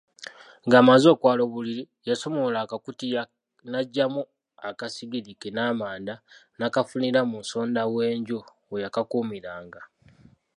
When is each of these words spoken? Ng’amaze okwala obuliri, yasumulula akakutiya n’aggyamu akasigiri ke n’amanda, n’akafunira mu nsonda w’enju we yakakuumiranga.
Ng’amaze 0.65 1.07
okwala 1.13 1.41
obuliri, 1.47 1.83
yasumulula 2.07 2.57
akakutiya 2.63 3.21
n’aggyamu 3.69 4.21
akasigiri 4.69 5.31
ke 5.41 5.49
n’amanda, 5.55 6.13
n’akafunira 6.57 7.19
mu 7.29 7.37
nsonda 7.43 7.81
w’enju 7.93 8.39
we 8.69 8.77
yakakuumiranga. 8.85 9.81